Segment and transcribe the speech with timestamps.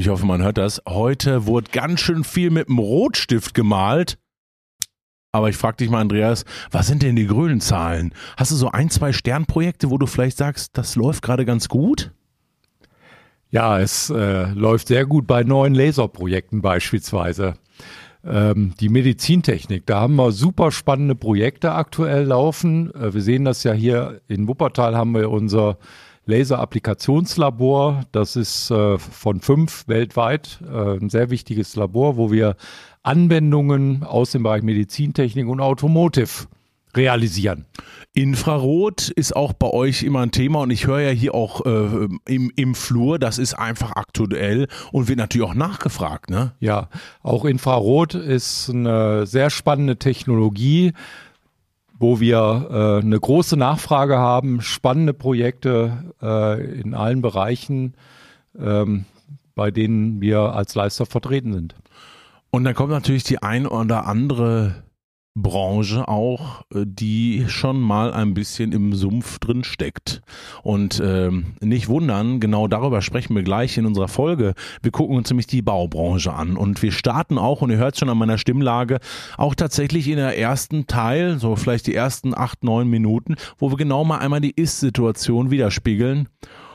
[0.00, 0.80] Ich hoffe, man hört das.
[0.88, 4.16] Heute wurde ganz schön viel mit dem Rotstift gemalt.
[5.30, 8.14] Aber ich frage dich mal, Andreas, was sind denn die grünen Zahlen?
[8.38, 12.12] Hast du so ein, zwei Sternprojekte, wo du vielleicht sagst, das läuft gerade ganz gut?
[13.50, 17.56] Ja, es äh, läuft sehr gut bei neuen Laserprojekten beispielsweise.
[18.24, 22.90] Ähm, die Medizintechnik, da haben wir super spannende Projekte aktuell laufen.
[22.94, 25.76] Äh, wir sehen das ja hier in Wuppertal haben wir unser
[26.26, 28.02] Laser-Applikationslabor.
[28.12, 32.56] Das ist äh, von fünf weltweit äh, ein sehr wichtiges Labor, wo wir
[33.02, 36.46] Anwendungen aus dem Bereich Medizintechnik und Automotive
[36.96, 37.66] realisieren.
[38.12, 42.08] Infrarot ist auch bei euch immer ein Thema und ich höre ja hier auch äh,
[42.26, 46.30] im, im Flur, das ist einfach aktuell und wird natürlich auch nachgefragt.
[46.30, 46.52] Ne?
[46.58, 46.88] Ja,
[47.22, 50.92] auch Infrarot ist eine sehr spannende Technologie,
[52.00, 57.94] wo wir äh, eine große Nachfrage haben, spannende Projekte äh, in allen Bereichen,
[58.58, 59.04] ähm,
[59.54, 61.74] bei denen wir als Leister vertreten sind.
[62.50, 64.82] Und dann kommt natürlich die ein oder andere
[65.34, 70.22] Branche auch, äh, die schon mal ein bisschen im Sumpf drin steckt.
[70.62, 74.54] Und ähm, nicht wundern, genau darüber sprechen wir gleich in unserer Folge.
[74.82, 78.08] Wir gucken uns nämlich die Baubranche an und wir starten auch, und ihr hört schon
[78.08, 78.98] an meiner Stimmlage,
[79.36, 83.76] auch tatsächlich in der ersten Teil, so vielleicht die ersten acht, neun Minuten, wo wir
[83.76, 86.28] genau mal einmal die Ist-Situation widerspiegeln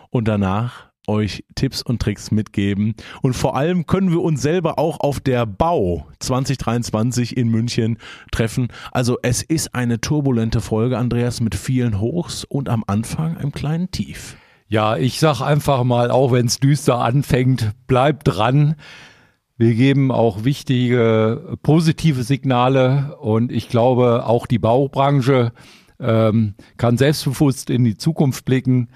[0.10, 2.96] und danach euch Tipps und Tricks mitgeben.
[3.22, 7.98] Und vor allem können wir uns selber auch auf der Bau 2023 in München
[8.32, 8.70] treffen.
[8.92, 13.92] Also es ist eine turbulente Folge, Andreas, mit vielen Hochs und am Anfang einem kleinen
[13.92, 14.38] Tief.
[14.68, 18.76] Ja, ich sag einfach mal, auch wenn es düster anfängt, bleibt dran.
[19.58, 25.54] Wir geben auch wichtige positive Signale und ich glaube, auch die Baubranche
[26.00, 28.90] ähm, kann selbstbewusst in die Zukunft blicken.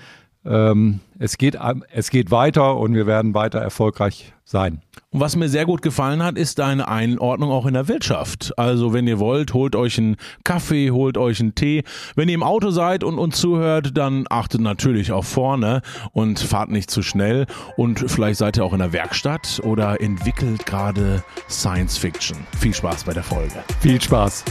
[0.44, 1.58] Ähm, es, geht,
[1.92, 4.82] es geht weiter und wir werden weiter erfolgreich sein.
[5.12, 8.58] Und was mir sehr gut gefallen hat, ist deine Einordnung auch in der Wirtschaft.
[8.58, 11.84] Also wenn ihr wollt, holt euch einen Kaffee, holt euch einen Tee.
[12.16, 15.82] Wenn ihr im Auto seid und uns zuhört, dann achtet natürlich auf vorne
[16.14, 17.46] und fahrt nicht zu schnell.
[17.76, 22.38] Und vielleicht seid ihr auch in der Werkstatt oder entwickelt gerade Science Fiction.
[22.58, 23.64] Viel Spaß bei der Folge.
[23.82, 24.46] Viel Spaß.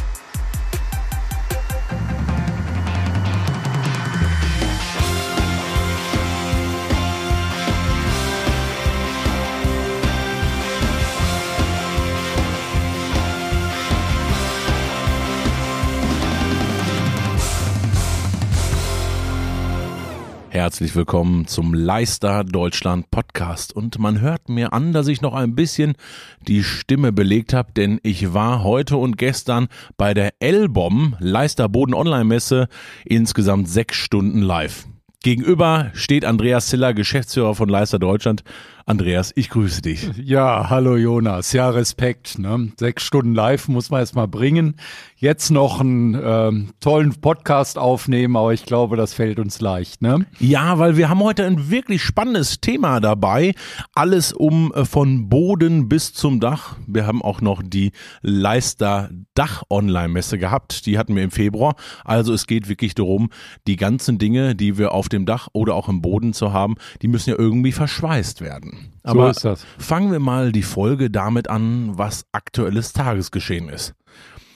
[20.69, 23.75] Herzlich willkommen zum Leister Deutschland Podcast.
[23.75, 25.95] Und man hört mir an, dass ich noch ein bisschen
[26.47, 31.95] die Stimme belegt habe, denn ich war heute und gestern bei der Elbom Leister Boden
[31.95, 32.69] Online Messe
[33.07, 34.87] insgesamt sechs Stunden live.
[35.23, 38.45] Gegenüber steht Andreas Ziller, Geschäftsführer von Leister Deutschland.
[38.89, 40.09] Andreas, ich grüße dich.
[40.17, 41.53] Ja, hallo Jonas.
[41.53, 42.39] Ja, Respekt.
[42.39, 42.73] Ne?
[42.79, 44.77] Sechs Stunden live muss man erst mal bringen.
[45.17, 50.01] Jetzt noch einen ähm, tollen Podcast aufnehmen, aber ich glaube, das fällt uns leicht.
[50.01, 50.25] Ne?
[50.39, 53.53] Ja, weil wir haben heute ein wirklich spannendes Thema dabei.
[53.95, 56.77] Alles um äh, von Boden bis zum Dach.
[56.87, 60.87] Wir haben auch noch die Leister Dach Online Messe gehabt.
[60.87, 61.75] Die hatten wir im Februar.
[62.07, 63.29] Also es geht wirklich darum,
[63.67, 67.09] die ganzen Dinge, die wir auf dem Dach oder auch im Boden zu haben, die
[67.09, 68.78] müssen ja irgendwie verschweißt werden.
[69.03, 73.95] Aber so fangen wir mal die Folge damit an, was aktuelles Tagesgeschehen ist.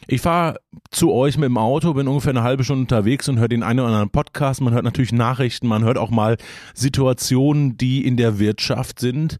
[0.09, 0.59] Ich fahre
[0.91, 3.81] zu euch mit dem Auto, bin ungefähr eine halbe Stunde unterwegs und höre den einen
[3.81, 4.60] oder anderen Podcast.
[4.60, 6.37] Man hört natürlich Nachrichten, man hört auch mal
[6.75, 9.38] Situationen, die in der Wirtschaft sind.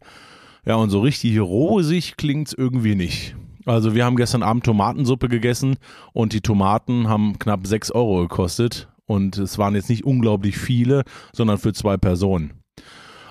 [0.65, 3.35] Ja, und so richtig rosig klingt's irgendwie nicht.
[3.65, 5.75] Also wir haben gestern Abend Tomatensuppe gegessen
[6.13, 8.87] und die Tomaten haben knapp sechs Euro gekostet.
[9.05, 12.62] Und es waren jetzt nicht unglaublich viele, sondern für zwei Personen.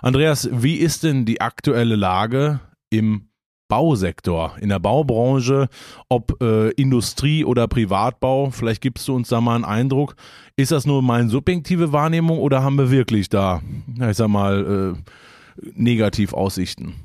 [0.02, 2.58] Andreas, wie ist denn die aktuelle Lage
[2.90, 3.28] im
[3.68, 5.68] Bausektor, in der Baubranche,
[6.08, 8.50] ob äh, Industrie oder Privatbau?
[8.50, 10.16] Vielleicht gibst du uns da mal einen Eindruck.
[10.56, 13.62] Ist das nur meine subjektive Wahrnehmung oder haben wir wirklich da,
[14.10, 16.96] ich sag mal, äh, negativ Aussichten?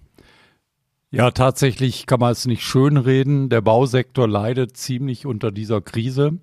[1.11, 3.49] Ja, tatsächlich kann man es nicht schönreden.
[3.49, 6.39] Der Bausektor leidet ziemlich unter dieser Krise.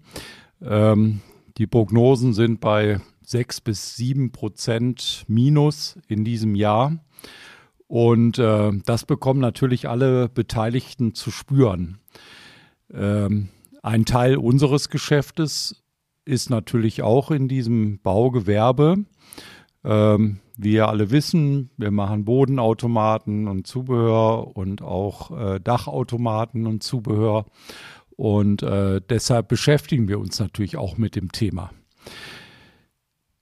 [0.62, 1.20] Ähm,
[1.58, 6.98] die Prognosen sind bei sechs bis sieben Prozent Minus in diesem Jahr.
[7.86, 11.98] Und äh, das bekommen natürlich alle Beteiligten zu spüren.
[12.92, 13.48] Ähm,
[13.82, 15.84] ein Teil unseres Geschäftes
[16.24, 19.04] ist natürlich auch in diesem Baugewerbe.
[19.84, 26.82] Ähm, wie ihr alle wissen, wir machen Bodenautomaten und Zubehör und auch äh, Dachautomaten und
[26.82, 27.44] Zubehör.
[28.16, 31.70] Und äh, deshalb beschäftigen wir uns natürlich auch mit dem Thema.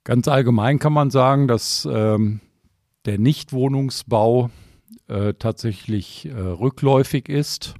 [0.04, 2.40] Ganz allgemein kann man sagen, dass ähm,
[3.04, 4.50] der Nichtwohnungsbau
[5.08, 7.74] äh, tatsächlich äh, rückläufig ist.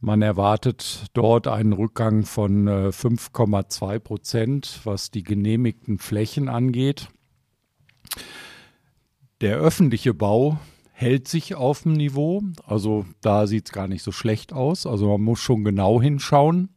[0.00, 7.08] Man erwartet dort einen Rückgang von 5,2 äh, Prozent, was die genehmigten Flächen angeht.
[9.42, 10.58] Der öffentliche Bau
[10.92, 14.86] hält sich auf dem Niveau, also da sieht es gar nicht so schlecht aus.
[14.86, 16.70] Also man muss schon genau hinschauen.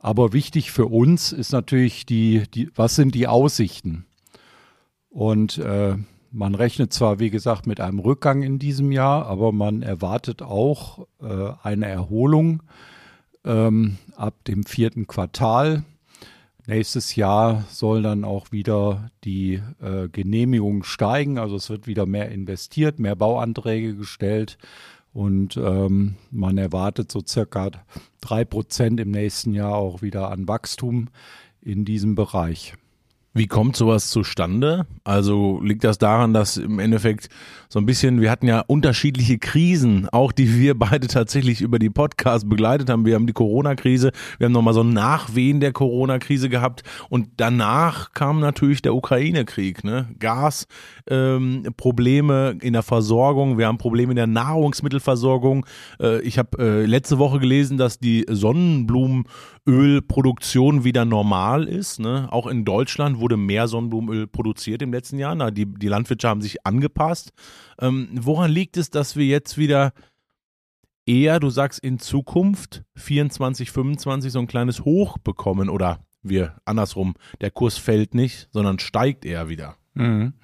[0.00, 4.06] Aber wichtig für uns ist natürlich die, die was sind die Aussichten?
[5.10, 5.96] Und äh,
[6.32, 11.06] man rechnet zwar, wie gesagt, mit einem Rückgang in diesem Jahr, aber man erwartet auch
[11.20, 12.62] äh, eine Erholung
[13.44, 15.84] ähm, ab dem vierten Quartal.
[16.66, 22.30] Nächstes Jahr soll dann auch wieder die äh, Genehmigungen steigen, also es wird wieder mehr
[22.30, 24.56] investiert, mehr Bauanträge gestellt
[25.12, 27.70] und ähm, man erwartet so circa
[28.20, 31.08] drei Prozent im nächsten Jahr auch wieder an Wachstum
[31.60, 32.74] in diesem Bereich.
[33.32, 34.86] Wie kommt sowas zustande?
[35.04, 37.28] Also liegt das daran, dass im Endeffekt
[37.68, 41.90] so ein bisschen, wir hatten ja unterschiedliche Krisen, auch die wir beide tatsächlich über die
[41.90, 43.06] Podcasts begleitet haben.
[43.06, 48.14] Wir haben die Corona-Krise, wir haben nochmal so ein Nachwehen der Corona-Krise gehabt und danach
[48.14, 50.08] kam natürlich der Ukraine-Krieg, ne?
[50.18, 50.66] Gas,
[51.08, 51.64] ähm,
[52.60, 55.66] in der Versorgung, wir haben Probleme in der Nahrungsmittelversorgung.
[56.00, 59.26] Äh, ich habe äh, letzte Woche gelesen, dass die Sonnenblumen
[59.70, 62.00] Ölproduktion wieder normal ist.
[62.00, 62.26] Ne?
[62.32, 65.36] Auch in Deutschland wurde mehr Sonnenblumenöl produziert im letzten Jahr.
[65.36, 67.30] Na, die, die Landwirte haben sich angepasst.
[67.80, 69.92] Ähm, woran liegt es, dass wir jetzt wieder
[71.06, 77.14] eher, du sagst in Zukunft 24, 25 so ein kleines Hoch bekommen oder wir andersrum,
[77.40, 79.76] der Kurs fällt nicht, sondern steigt eher wieder?
[79.94, 80.34] Mhm.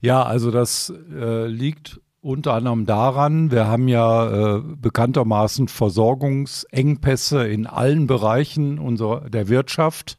[0.00, 7.66] Ja, also das äh, liegt unter anderem daran, wir haben ja äh, bekanntermaßen Versorgungsengpässe in
[7.66, 10.18] allen Bereichen unserer, der Wirtschaft,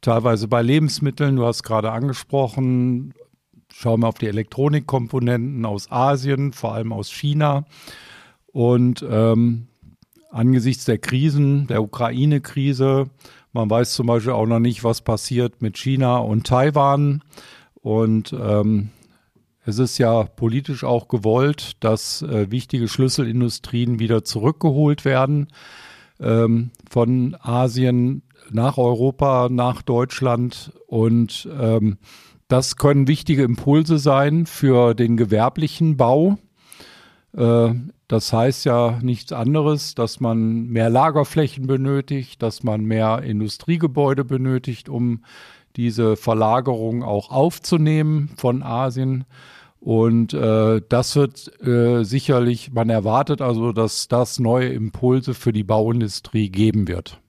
[0.00, 3.14] teilweise bei Lebensmitteln, du hast gerade angesprochen,
[3.72, 7.64] schauen wir auf die Elektronikkomponenten aus Asien, vor allem aus China.
[8.52, 9.66] Und ähm,
[10.30, 13.06] angesichts der Krisen, der Ukraine-Krise,
[13.52, 17.22] man weiß zum Beispiel auch noch nicht, was passiert mit China und Taiwan.
[17.82, 18.90] Und ähm,
[19.66, 25.48] es ist ja politisch auch gewollt, dass äh, wichtige Schlüsselindustrien wieder zurückgeholt werden
[26.20, 30.72] ähm, von Asien nach Europa, nach Deutschland.
[30.86, 31.98] Und ähm,
[32.48, 36.38] das können wichtige Impulse sein für den gewerblichen Bau.
[37.34, 37.74] Äh,
[38.06, 44.90] das heißt ja nichts anderes, dass man mehr Lagerflächen benötigt, dass man mehr Industriegebäude benötigt,
[44.90, 45.24] um
[45.76, 49.24] diese Verlagerung auch aufzunehmen von Asien.
[49.84, 55.62] Und äh, das wird äh, sicherlich, man erwartet also, dass das neue Impulse für die
[55.62, 57.20] Bauindustrie geben wird.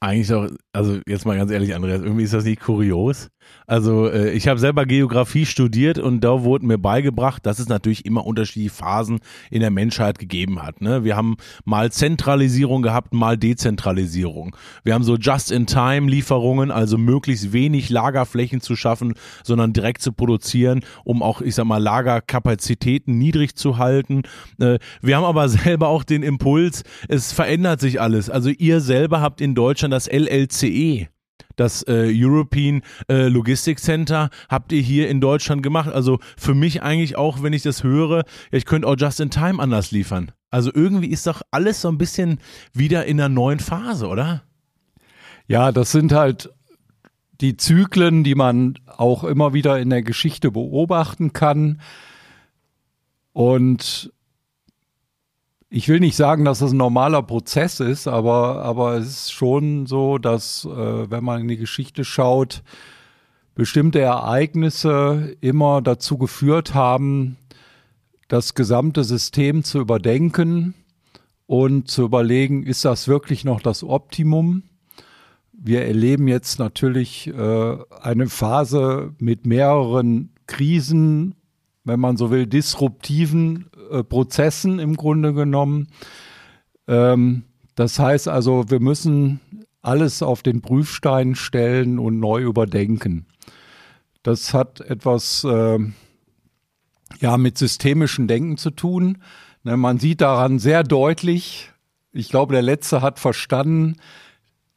[0.00, 3.28] Eigentlich auch, also jetzt mal ganz ehrlich, Andreas, irgendwie ist das nicht kurios.
[3.66, 8.04] Also äh, ich habe selber Geografie studiert und da wurde mir beigebracht, dass es natürlich
[8.04, 10.80] immer unterschiedliche Phasen in der Menschheit gegeben hat.
[10.80, 11.04] Ne?
[11.04, 14.56] Wir haben mal Zentralisierung gehabt, mal Dezentralisierung.
[14.84, 19.14] Wir haben so Just-in-Time-Lieferungen, also möglichst wenig Lagerflächen zu schaffen,
[19.44, 24.22] sondern direkt zu produzieren, um auch, ich sag mal, Lagerkapazitäten niedrig zu halten.
[24.58, 28.30] Äh, wir haben aber selber auch den Impuls, es verändert sich alles.
[28.30, 31.11] Also ihr selber habt in Deutschland das LLCE
[31.62, 35.90] das äh, European äh, Logistics Center habt ihr hier in Deutschland gemacht.
[35.90, 39.62] Also für mich eigentlich auch, wenn ich das höre, ich könnte auch just in time
[39.62, 40.32] anders liefern.
[40.50, 42.40] Also irgendwie ist doch alles so ein bisschen
[42.74, 44.42] wieder in einer neuen Phase, oder?
[45.46, 46.50] Ja, das sind halt
[47.40, 51.80] die Zyklen, die man auch immer wieder in der Geschichte beobachten kann.
[53.32, 54.12] Und
[55.74, 59.86] ich will nicht sagen, dass das ein normaler Prozess ist, aber, aber es ist schon
[59.86, 62.62] so, dass, äh, wenn man in die Geschichte schaut,
[63.54, 67.38] bestimmte Ereignisse immer dazu geführt haben,
[68.28, 70.74] das gesamte System zu überdenken
[71.46, 74.64] und zu überlegen, ist das wirklich noch das Optimum?
[75.54, 81.34] Wir erleben jetzt natürlich äh, eine Phase mit mehreren Krisen,
[81.84, 85.88] wenn man so will, disruptiven äh, Prozessen im Grunde genommen.
[86.88, 87.44] Ähm,
[87.74, 89.40] das heißt also, wir müssen
[89.82, 93.26] alles auf den Prüfstein stellen und neu überdenken.
[94.22, 95.78] Das hat etwas äh,
[97.20, 99.18] ja mit systemischem Denken zu tun.
[99.64, 101.70] Ne, man sieht daran sehr deutlich,
[102.12, 103.96] ich glaube, der Letzte hat verstanden,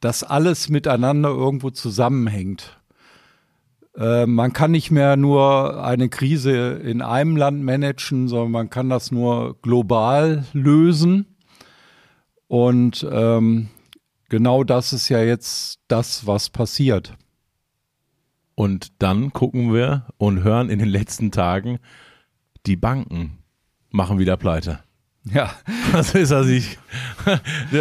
[0.00, 2.78] dass alles miteinander irgendwo zusammenhängt.
[3.96, 8.88] Äh, man kann nicht mehr nur eine Krise in einem Land managen, sondern man kann
[8.88, 11.36] das nur global lösen.
[12.46, 13.68] Und ähm,
[14.28, 17.14] genau das ist ja jetzt das, was passiert.
[18.54, 21.78] Und dann gucken wir und hören in den letzten Tagen
[22.66, 23.38] die Banken.
[23.90, 24.80] machen wieder pleite.
[25.24, 25.50] Ja.
[25.92, 26.78] Also ist also ich,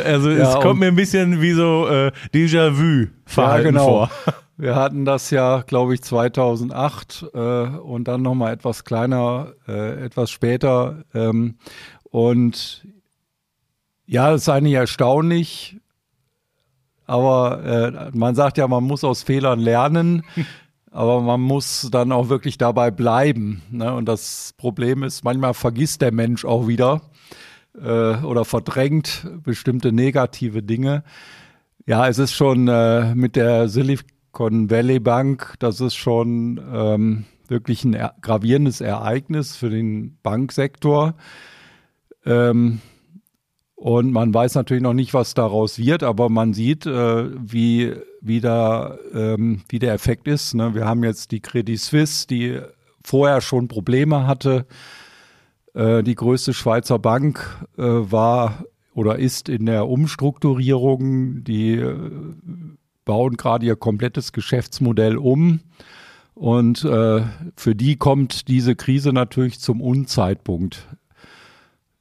[0.05, 3.85] also ja, es kommt mir ein bisschen wie so äh, Déjà-vu-Verhalten ja, genau.
[3.85, 4.11] vor.
[4.57, 10.31] Wir hatten das ja, glaube ich, 2008 äh, und dann nochmal etwas kleiner, äh, etwas
[10.31, 11.03] später.
[11.13, 11.55] Ähm,
[12.09, 12.87] und
[14.05, 15.77] ja, es ist eigentlich erstaunlich,
[17.05, 20.23] aber äh, man sagt ja, man muss aus Fehlern lernen,
[20.91, 23.61] aber man muss dann auch wirklich dabei bleiben.
[23.71, 23.93] Ne?
[23.93, 27.01] Und das Problem ist, manchmal vergisst der Mensch auch wieder
[27.77, 31.03] äh, oder verdrängt bestimmte negative Dinge.
[31.85, 37.23] Ja, es ist schon äh, mit der Silicon Silicon Valley Bank, das ist schon ähm,
[37.47, 41.15] wirklich ein gravierendes Ereignis für den Banksektor.
[42.25, 42.81] Ähm,
[43.75, 48.41] und man weiß natürlich noch nicht, was daraus wird, aber man sieht, äh, wie, wie,
[48.41, 50.53] da, ähm, wie der Effekt ist.
[50.53, 50.75] Ne?
[50.75, 52.59] Wir haben jetzt die Credit Suisse, die
[53.05, 54.65] vorher schon Probleme hatte.
[55.73, 61.45] Äh, die größte Schweizer Bank äh, war oder ist in der Umstrukturierung.
[61.45, 61.95] Die äh,
[63.05, 65.61] bauen gerade ihr komplettes Geschäftsmodell um.
[66.33, 67.21] Und äh,
[67.55, 70.87] für die kommt diese Krise natürlich zum Unzeitpunkt.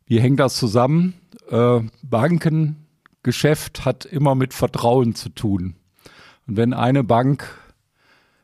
[0.07, 1.15] Wie hängt das zusammen?
[1.51, 5.77] Äh, Bankengeschäft hat immer mit Vertrauen zu tun.
[6.47, 7.47] Und wenn eine Bank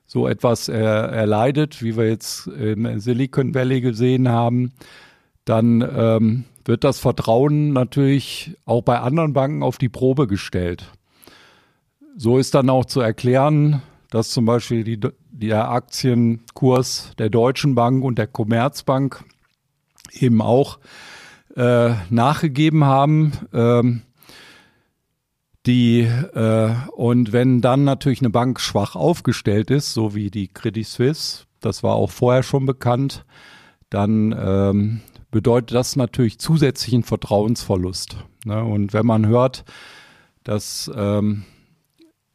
[0.06, 4.72] so etwas er, erleidet, wie wir jetzt im Silicon Valley gesehen haben,
[5.44, 10.92] dann ähm, wird das Vertrauen natürlich auch bei anderen Banken auf die Probe gestellt.
[12.22, 15.00] So ist dann auch zu erklären, dass zum Beispiel die,
[15.30, 19.24] der Aktienkurs der Deutschen Bank und der Commerzbank
[20.12, 20.80] eben auch
[21.56, 23.32] äh, nachgegeben haben.
[23.54, 24.02] Ähm,
[25.64, 30.86] die äh, und wenn dann natürlich eine Bank schwach aufgestellt ist, so wie die Credit
[30.86, 33.24] Suisse, das war auch vorher schon bekannt,
[33.88, 35.00] dann ähm,
[35.30, 38.18] bedeutet das natürlich zusätzlichen Vertrauensverlust.
[38.44, 38.62] Ne?
[38.62, 39.64] Und wenn man hört,
[40.44, 41.44] dass ähm,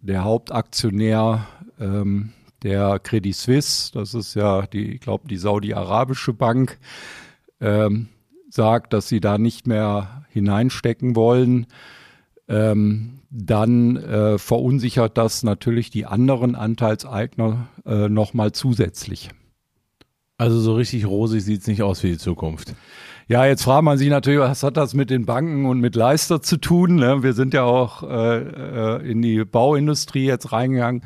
[0.05, 1.47] der Hauptaktionär
[1.79, 2.33] ähm,
[2.63, 6.79] der Credit Suisse, das ist ja die, ich glaube, die saudi-arabische Bank,
[7.61, 8.07] ähm,
[8.49, 11.67] sagt, dass sie da nicht mehr hineinstecken wollen,
[12.47, 19.29] ähm, dann äh, verunsichert das natürlich die anderen Anteilseigner äh, nochmal zusätzlich.
[20.37, 22.75] Also so richtig rosig sieht es nicht aus für die Zukunft.
[23.27, 26.41] Ja, jetzt fragt man sich natürlich, was hat das mit den Banken und mit Leister
[26.41, 26.95] zu tun?
[26.95, 27.23] Ne?
[27.23, 31.01] Wir sind ja auch äh, äh, in die Bauindustrie jetzt reingegangen.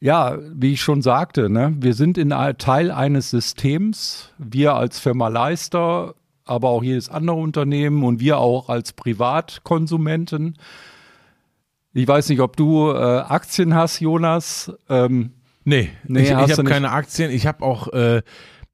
[0.00, 1.74] Ja, wie ich schon sagte, ne?
[1.78, 4.30] wir sind in Teil eines Systems.
[4.38, 6.14] Wir als Firma Leister,
[6.46, 10.56] aber auch jedes andere Unternehmen und wir auch als Privatkonsumenten.
[11.92, 14.72] Ich weiß nicht, ob du äh, Aktien hast, Jonas.
[14.88, 15.32] Ähm,
[15.64, 17.30] nee, nee, ich, ich habe keine Aktien.
[17.30, 18.22] Ich habe auch äh,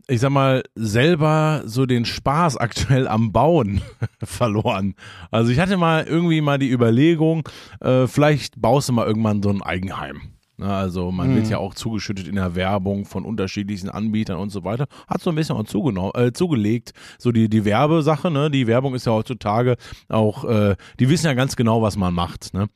[0.08, 3.82] ich sag mal, selber so den Spaß aktuell am Bauen
[4.22, 4.94] verloren.
[5.30, 7.46] Also ich hatte mal irgendwie mal die Überlegung,
[7.80, 10.22] äh, vielleicht baust du mal irgendwann so ein Eigenheim.
[10.60, 11.36] Also man mhm.
[11.36, 14.86] wird ja auch zugeschüttet in der Werbung von unterschiedlichen Anbietern und so weiter.
[15.06, 18.50] Hat so ein bisschen auch zugenommen, äh, zugelegt, so die, die Werbesache, ne?
[18.50, 19.76] Die Werbung ist ja heutzutage
[20.08, 22.68] auch, äh, die wissen ja ganz genau, was man macht, ne?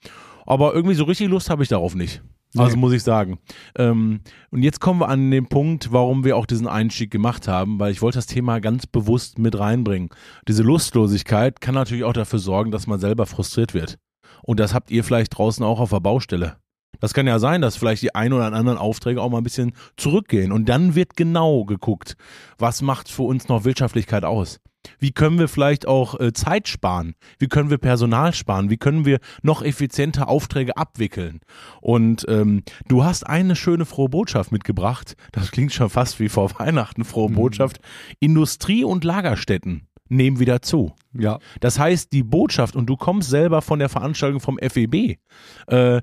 [0.47, 2.23] Aber irgendwie so richtig Lust habe ich darauf nicht.
[2.57, 3.39] Also muss ich sagen.
[3.77, 7.79] Ähm, und jetzt kommen wir an den Punkt, warum wir auch diesen Einstieg gemacht haben,
[7.79, 10.11] weil ich wollte das Thema ganz bewusst mit reinbringen.
[10.49, 13.99] Diese Lustlosigkeit kann natürlich auch dafür sorgen, dass man selber frustriert wird.
[14.43, 16.57] Und das habt ihr vielleicht draußen auch auf der Baustelle.
[17.01, 19.73] Das kann ja sein, dass vielleicht die ein oder anderen Aufträge auch mal ein bisschen
[19.97, 20.53] zurückgehen.
[20.53, 22.17] Und dann wird genau geguckt,
[22.59, 24.61] was macht für uns noch Wirtschaftlichkeit aus.
[24.99, 27.15] Wie können wir vielleicht auch äh, Zeit sparen?
[27.39, 28.71] Wie können wir Personal sparen?
[28.71, 31.41] Wie können wir noch effizienter Aufträge abwickeln?
[31.81, 35.17] Und ähm, du hast eine schöne frohe Botschaft mitgebracht.
[35.33, 37.35] Das klingt schon fast wie vor Weihnachten frohe mhm.
[37.35, 37.81] Botschaft.
[38.21, 40.93] Industrie- und Lagerstätten nehmen wieder zu.
[41.19, 41.39] Ja.
[41.61, 45.19] Das heißt, die Botschaft, und du kommst selber von der Veranstaltung vom FEB,
[45.67, 46.01] äh,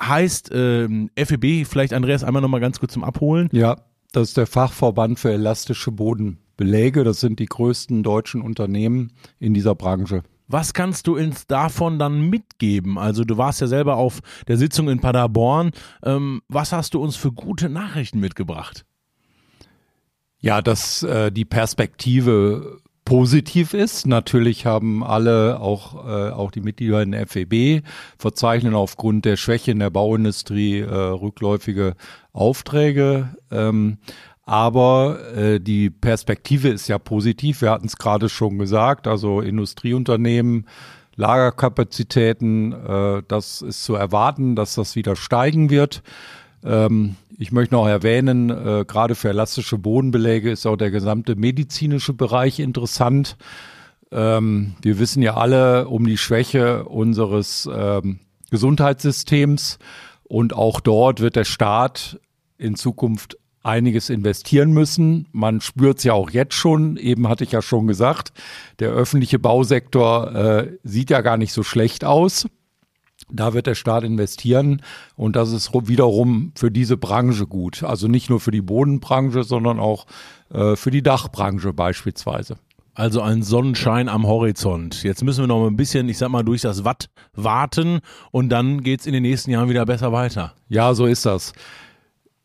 [0.00, 3.48] heißt äh, FEB, vielleicht Andreas einmal nochmal ganz kurz zum Abholen.
[3.52, 3.76] Ja,
[4.12, 6.38] das ist der Fachverband für elastische Boden.
[6.62, 7.02] Beläge.
[7.02, 10.22] Das sind die größten deutschen Unternehmen in dieser Branche.
[10.46, 12.98] Was kannst du uns davon dann mitgeben?
[12.98, 15.72] Also du warst ja selber auf der Sitzung in Paderborn.
[16.04, 18.84] Ähm, was hast du uns für gute Nachrichten mitgebracht?
[20.38, 24.06] Ja, dass äh, die Perspektive positiv ist.
[24.06, 27.82] Natürlich haben alle, auch, äh, auch die Mitglieder in der FEB,
[28.18, 31.96] verzeichnen aufgrund der Schwäche in der Bauindustrie äh, rückläufige
[32.32, 33.34] Aufträge.
[33.50, 33.98] Ähm,
[34.44, 37.62] aber äh, die Perspektive ist ja positiv.
[37.62, 39.06] Wir hatten es gerade schon gesagt.
[39.06, 40.66] Also Industrieunternehmen,
[41.14, 46.02] Lagerkapazitäten, äh, das ist zu erwarten, dass das wieder steigen wird.
[46.64, 52.12] Ähm, ich möchte noch erwähnen, äh, gerade für elastische Bodenbeläge ist auch der gesamte medizinische
[52.12, 53.36] Bereich interessant.
[54.10, 58.20] Ähm, wir wissen ja alle um die Schwäche unseres ähm,
[58.50, 59.78] Gesundheitssystems
[60.24, 62.20] und auch dort wird der Staat
[62.58, 65.26] in Zukunft einiges investieren müssen.
[65.32, 68.32] Man spürt es ja auch jetzt schon, eben hatte ich ja schon gesagt,
[68.78, 72.46] der öffentliche Bausektor äh, sieht ja gar nicht so schlecht aus.
[73.30, 74.82] Da wird der Staat investieren
[75.16, 77.82] und das ist wiederum für diese Branche gut.
[77.82, 80.06] Also nicht nur für die Bodenbranche, sondern auch
[80.52, 82.56] äh, für die Dachbranche beispielsweise.
[82.94, 85.02] Also ein Sonnenschein am Horizont.
[85.02, 88.00] Jetzt müssen wir noch ein bisschen, ich sag mal, durch das Watt warten
[88.32, 90.52] und dann geht's in den nächsten Jahren wieder besser weiter.
[90.68, 91.54] Ja, so ist das.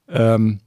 [0.08, 0.62] Ähm,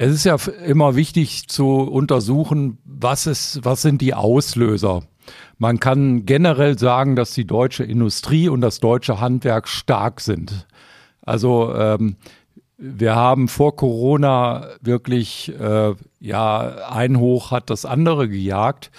[0.00, 5.02] es ist ja immer wichtig zu untersuchen, was ist, was sind die Auslöser.
[5.58, 10.66] Man kann generell sagen, dass die deutsche Industrie und das deutsche Handwerk stark sind.
[11.20, 12.16] Also ähm,
[12.78, 18.90] wir haben vor Corona wirklich, äh, ja, ein Hoch hat das andere gejagt.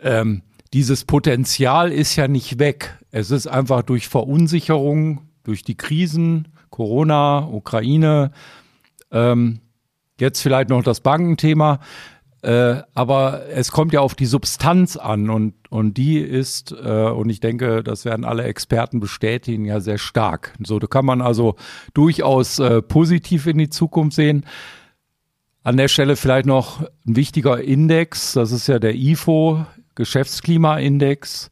[0.00, 0.40] Ähm,
[0.72, 2.98] dieses Potenzial ist ja nicht weg.
[3.10, 8.30] Es ist einfach durch Verunsicherung, durch die Krisen, Corona, Ukraine,
[9.10, 9.60] ähm,
[10.18, 11.80] jetzt vielleicht noch das Bankenthema,
[12.44, 17.30] äh, aber es kommt ja auf die Substanz an und, und die ist, äh, und
[17.30, 20.52] ich denke, das werden alle Experten bestätigen, ja sehr stark.
[20.62, 21.56] So, da kann man also
[21.94, 24.44] durchaus äh, positiv in die Zukunft sehen.
[25.62, 31.50] An der Stelle vielleicht noch ein wichtiger Index, das ist ja der IFO, Geschäftsklimaindex.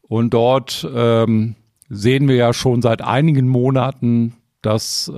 [0.00, 1.56] Und dort ähm,
[1.90, 5.12] sehen wir ja schon seit einigen Monaten, dass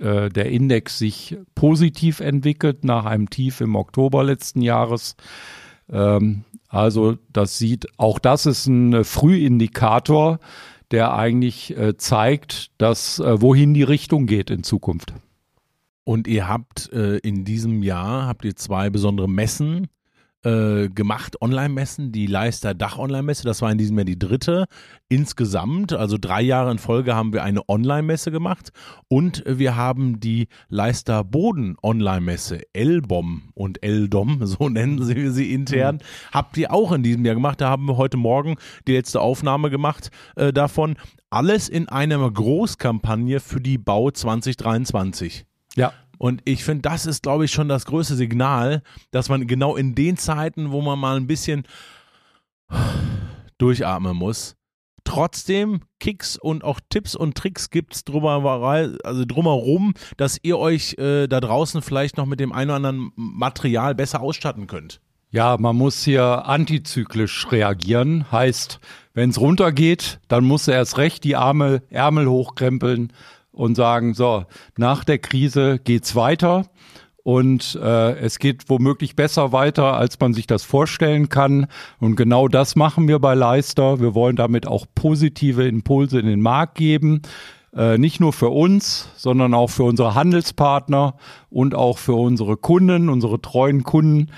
[0.00, 5.16] äh, äh, der Index sich positiv entwickelt nach einem Tief im Oktober letzten Jahres.
[5.90, 10.40] Ähm, also das sieht, auch das ist ein Frühindikator,
[10.90, 15.14] der eigentlich äh, zeigt, dass äh, wohin die Richtung geht in Zukunft.
[16.02, 19.88] Und ihr habt äh, in diesem Jahr habt ihr zwei besondere Messen
[20.44, 24.66] äh, gemacht, Online-Messen, die Leister Dach-Online-Messe, das war in diesem Jahr die dritte
[25.08, 28.70] insgesamt, also drei Jahre in Folge haben wir eine Online-Messe gemacht
[29.08, 35.96] und wir haben die Leister Boden Online-Messe, Elbom und Eldom, so nennen sie sie intern,
[35.96, 36.00] mhm.
[36.32, 39.70] habt ihr auch in diesem Jahr gemacht, da haben wir heute Morgen die letzte Aufnahme
[39.70, 40.96] gemacht äh, davon,
[41.30, 45.46] alles in einer Großkampagne für die Bau 2023.
[45.74, 45.92] Ja.
[46.24, 49.94] Und ich finde, das ist, glaube ich, schon das größte Signal, dass man genau in
[49.94, 51.64] den Zeiten, wo man mal ein bisschen
[53.58, 54.56] durchatmen muss,
[55.04, 61.26] trotzdem Kicks und auch Tipps und Tricks gibt es also drumherum, dass ihr euch äh,
[61.26, 65.02] da draußen vielleicht noch mit dem einen oder anderen Material besser ausstatten könnt.
[65.28, 68.32] Ja, man muss hier antizyklisch reagieren.
[68.32, 68.80] Heißt,
[69.12, 73.12] wenn es runtergeht, dann muss er erst recht die Arme, Ärmel hochkrempeln
[73.54, 74.44] und sagen, so,
[74.76, 76.66] nach der Krise geht's weiter
[77.24, 81.66] und äh, es geht womöglich besser weiter, als man sich das vorstellen kann.
[81.98, 83.98] Und genau das machen wir bei Leister.
[83.98, 87.22] Wir wollen damit auch positive Impulse in den Markt geben.
[87.74, 91.14] Äh, nicht nur für uns, sondern auch für unsere Handelspartner
[91.48, 94.30] und auch für unsere Kunden, unsere treuen Kunden.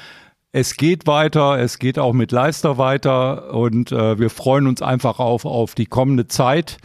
[0.53, 5.19] Es geht weiter, es geht auch mit Leister weiter und äh, wir freuen uns einfach
[5.19, 6.79] auf, auf die kommende Zeit.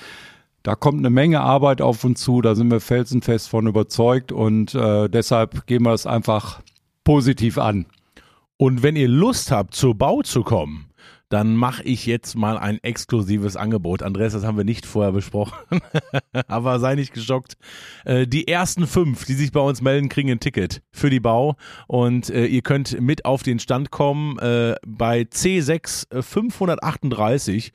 [0.63, 4.75] Da kommt eine Menge Arbeit auf uns zu, da sind wir felsenfest von überzeugt und
[4.75, 6.61] äh, deshalb gehen wir es einfach
[7.03, 7.87] positiv an.
[8.57, 10.91] Und wenn ihr Lust habt, zur Bau zu kommen,
[11.31, 14.03] dann mache ich jetzt mal ein exklusives Angebot.
[14.03, 15.79] Andreas, das haben wir nicht vorher besprochen,
[16.47, 17.53] aber sei nicht geschockt.
[18.05, 21.55] Äh, die ersten fünf, die sich bei uns melden, kriegen ein Ticket für die Bau
[21.87, 27.71] und äh, ihr könnt mit auf den Stand kommen äh, bei C6 538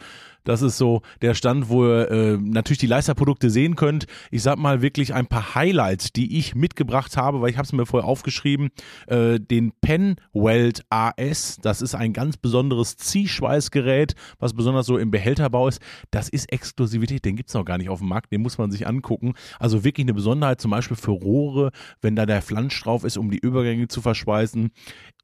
[0.47, 4.07] das ist so der Stand, wo ihr äh, natürlich die Leisterprodukte sehen könnt.
[4.31, 7.73] Ich sag mal wirklich ein paar Highlights, die ich mitgebracht habe, weil ich habe es
[7.73, 8.71] mir vorher aufgeschrieben.
[9.09, 15.11] Äh, den Pen Weld AS, das ist ein ganz besonderes Ziehschweißgerät, was besonders so im
[15.11, 15.81] Behälterbau ist.
[16.11, 18.71] Das ist Exklusivität, den gibt es noch gar nicht auf dem Markt, den muss man
[18.71, 19.35] sich angucken.
[19.59, 23.31] Also wirklich eine Besonderheit, zum Beispiel für Rohre, wenn da der Flansch drauf ist, um
[23.31, 24.71] die Übergänge zu verschweißen.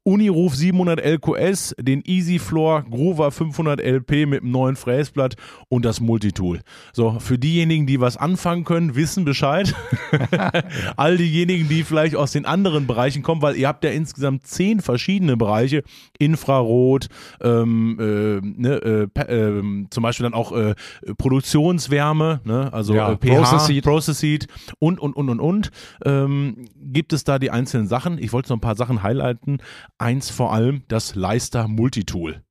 [0.05, 5.35] Uniroof 700 LQS, den Easy Floor Groover 500 LP mit einem neuen Fräsblatt
[5.69, 6.59] und das Multitool.
[6.91, 9.73] So, für diejenigen, die was anfangen können, wissen Bescheid.
[10.97, 14.81] All diejenigen, die vielleicht aus den anderen Bereichen kommen, weil ihr habt ja insgesamt zehn
[14.81, 15.83] verschiedene Bereiche.
[16.19, 17.07] Infrarot,
[17.41, 20.75] ähm, äh, ne, äh, äh, zum Beispiel dann auch äh,
[21.17, 23.83] Produktionswärme, ne, also ja, pH, Process Heat.
[23.85, 24.47] Process Heat
[24.79, 25.71] und, und, und, und, und.
[26.03, 28.17] Ähm, gibt es da die einzelnen Sachen?
[28.17, 29.59] Ich wollte noch ein paar Sachen highlighten
[29.97, 32.43] eins vor allem, das Leister Multitool.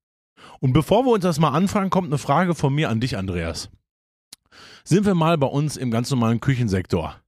[0.60, 3.70] Und bevor wir uns das mal anfangen, kommt eine Frage von mir an dich, Andreas.
[4.84, 7.21] Sind wir mal bei uns im ganz normalen Küchensektor?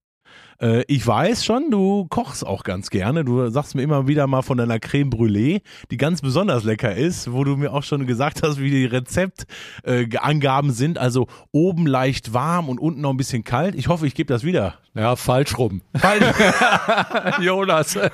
[0.60, 3.24] Äh, ich weiß schon, du kochst auch ganz gerne.
[3.24, 7.32] Du sagst mir immer wieder mal von deiner Creme Brûlée, die ganz besonders lecker ist,
[7.32, 10.98] wo du mir auch schon gesagt hast, wie die Rezeptangaben äh, sind.
[10.98, 13.74] Also oben leicht warm und unten noch ein bisschen kalt.
[13.74, 14.74] Ich hoffe, ich gebe das wieder.
[14.94, 15.82] Ja, falsch rum.
[15.96, 16.24] Falsch.
[17.40, 17.96] Jonas.
[17.96, 18.12] also,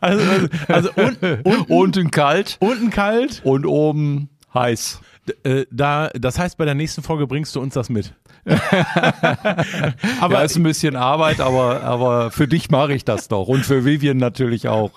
[0.00, 2.56] also, also unten, unten, unten kalt.
[2.60, 3.42] Unten kalt.
[3.44, 5.00] Und oben heiß.
[5.42, 8.14] Äh, da, das heißt, bei der nächsten Folge bringst du uns das mit.
[10.20, 13.64] aber ja, ist ein bisschen Arbeit, aber, aber für dich mache ich das doch und
[13.64, 14.90] für Vivian natürlich auch.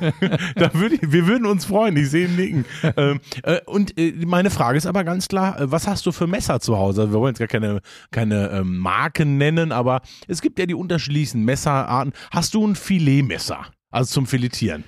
[0.56, 2.64] da würd ich, wir würden uns freuen, ich sehe ihn nicken.
[2.96, 6.26] Ähm, äh, und äh, meine Frage ist aber ganz klar, äh, was hast du für
[6.26, 7.12] Messer zu Hause?
[7.12, 11.42] Wir wollen jetzt gar keine, keine ähm, Marken nennen, aber es gibt ja die unterschiedlichsten
[11.42, 12.14] Messerarten.
[12.30, 14.84] Hast du ein Filetmesser, also zum Filetieren?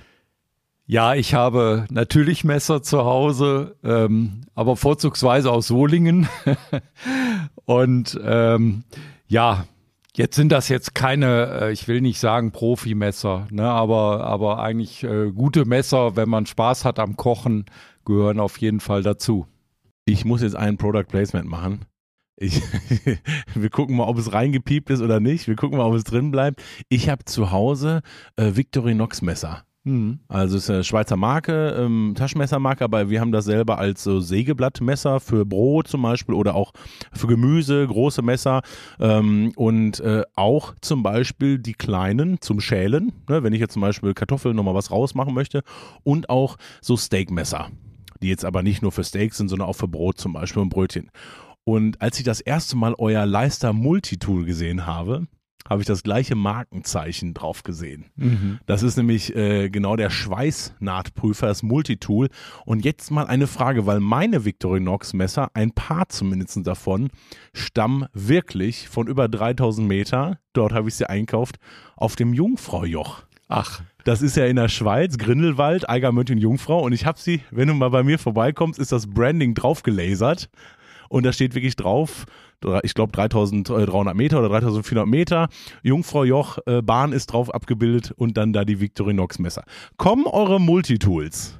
[0.91, 6.27] Ja, ich habe natürlich Messer zu Hause, ähm, aber vorzugsweise aus Solingen.
[7.65, 8.85] und ähm,
[9.27, 9.65] ja,
[10.15, 15.03] jetzt sind das jetzt keine, äh, ich will nicht sagen Profimesser, ne, aber, aber eigentlich
[15.03, 17.65] äh, gute Messer, wenn man Spaß hat am Kochen,
[18.03, 19.45] gehören auf jeden Fall dazu.
[20.05, 21.85] Ich muss jetzt ein Product Placement machen.
[22.35, 22.63] Ich,
[23.53, 25.47] wir gucken mal, ob es reingepiept ist oder nicht.
[25.47, 26.63] Wir gucken mal, ob es drin bleibt.
[26.87, 28.01] Ich habe zu Hause
[28.37, 29.65] äh, Victorinox Messer.
[29.85, 30.19] Mhm.
[30.27, 34.19] Also es ist eine Schweizer Marke, ähm, Taschenmessermarke, aber wir haben das selber als so
[34.19, 36.73] Sägeblattmesser für Brot zum Beispiel oder auch
[37.13, 38.61] für Gemüse, große Messer
[38.99, 43.81] ähm, und äh, auch zum Beispiel die kleinen zum Schälen, ne, wenn ich jetzt zum
[43.81, 45.63] Beispiel Kartoffeln nochmal was rausmachen möchte
[46.03, 47.69] und auch so Steakmesser,
[48.21, 50.69] die jetzt aber nicht nur für Steaks sind, sondern auch für Brot zum Beispiel und
[50.69, 51.09] Brötchen.
[51.63, 55.27] Und als ich das erste Mal euer Leister Multitool gesehen habe,
[55.69, 58.05] habe ich das gleiche Markenzeichen drauf gesehen.
[58.15, 58.59] Mhm.
[58.65, 62.29] Das ist nämlich äh, genau der Schweißnahtprüfer, das Multitool.
[62.65, 67.09] Und jetzt mal eine Frage, weil meine Victorinox Messer, ein paar zumindest davon,
[67.53, 71.57] stammen wirklich von über 3000 Meter, dort habe ich sie einkauft,
[71.95, 73.23] auf dem Jungfraujoch.
[73.47, 73.81] Ach.
[74.05, 76.83] Das ist ja in der Schweiz, Grindelwald, Eigermünchen Jungfrau.
[76.83, 80.49] Und ich habe sie, wenn du mal bei mir vorbeikommst, ist das Branding drauf gelasert.
[81.09, 82.25] Und da steht wirklich drauf,
[82.83, 85.49] ich glaube 3300 Meter oder 3400 Meter.
[85.83, 89.63] Jungfrau Joch äh, Bahn ist drauf abgebildet und dann da die Victorinox Messer.
[89.97, 91.59] Kommen eure Multitools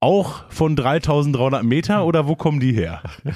[0.00, 3.02] auch von 3300 Meter oder wo kommen die her?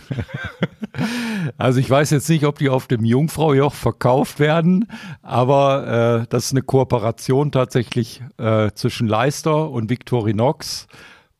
[1.56, 4.86] Also ich weiß jetzt nicht, ob die auf dem Jungfraujoch verkauft werden,
[5.22, 10.86] aber äh, das ist eine Kooperation tatsächlich äh, zwischen Leister und Victorinox.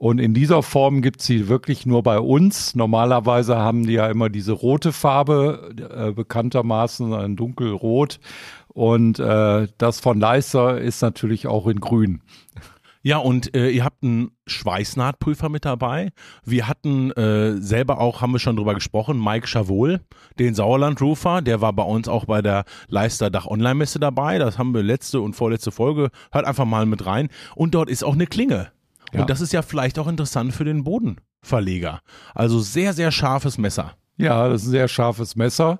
[0.03, 2.75] Und in dieser Form gibt sie wirklich nur bei uns.
[2.75, 8.19] Normalerweise haben die ja immer diese rote Farbe, äh, bekanntermaßen ein dunkelrot.
[8.67, 12.21] Und äh, das von Leister ist natürlich auch in grün.
[13.03, 16.11] Ja, und äh, ihr habt einen Schweißnahtprüfer mit dabei.
[16.45, 20.01] Wir hatten äh, selber auch, haben wir schon drüber gesprochen, Mike Chavol,
[20.41, 24.41] den Sauerland-Rufer, der war bei uns auch bei der Leister Dach Online-Messe dabei.
[24.41, 26.11] Das haben wir letzte und vorletzte Folge.
[26.33, 27.29] Hört einfach mal mit rein.
[27.55, 28.73] Und dort ist auch eine Klinge.
[29.13, 29.21] Ja.
[29.21, 32.01] Und das ist ja vielleicht auch interessant für den Bodenverleger.
[32.35, 33.93] Also sehr, sehr scharfes Messer.
[34.17, 35.79] Ja, das ist ein sehr scharfes Messer.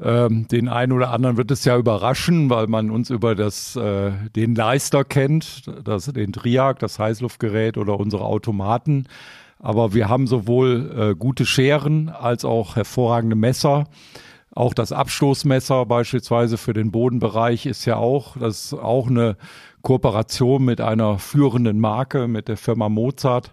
[0.00, 4.10] Ähm, den einen oder anderen wird es ja überraschen, weil man uns über das, äh,
[4.34, 9.06] den Leister kennt, das, den Triag, das Heißluftgerät oder unsere Automaten.
[9.58, 13.84] Aber wir haben sowohl äh, gute Scheren als auch hervorragende Messer.
[14.54, 19.36] Auch das Abstoßmesser beispielsweise für den Bodenbereich ist ja auch, das ist auch eine
[19.82, 23.52] Kooperation mit einer führenden Marke, mit der Firma Mozart.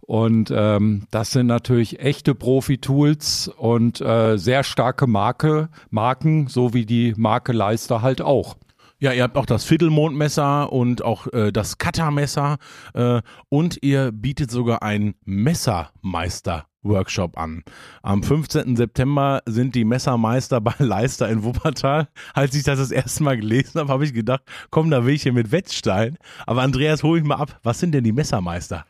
[0.00, 6.86] Und ähm, das sind natürlich echte Profi-Tools und äh, sehr starke Marke, Marken, so wie
[6.86, 8.56] die Marke Leister halt auch.
[8.98, 12.56] Ja, ihr habt auch das Viertelmondmesser und auch äh, das Cuttermesser
[12.94, 17.62] äh, und ihr bietet sogar ein Messermeister Workshop an.
[18.02, 18.76] Am 15.
[18.76, 22.08] September sind die Messermeister bei Leister in Wuppertal.
[22.34, 25.22] Als ich das das erste Mal gelesen habe, habe ich gedacht, komm, da will ich
[25.22, 26.18] hier mit Wetzstein.
[26.46, 27.60] Aber Andreas, hol ich mal ab.
[27.62, 28.86] Was sind denn die Messermeister?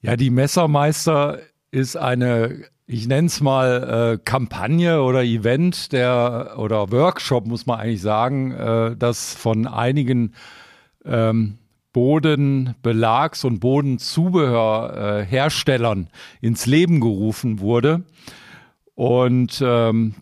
[0.00, 1.38] Ja, die Messermeister
[1.70, 7.80] ist eine, ich nenne es mal äh, Kampagne oder Event der oder Workshop, muss man
[7.80, 10.34] eigentlich sagen, äh, das von einigen
[11.04, 11.58] ähm,
[11.94, 18.04] Bodenbelags- und Bodenzubehörherstellern äh, ins Leben gerufen wurde.
[18.94, 20.16] Und ähm,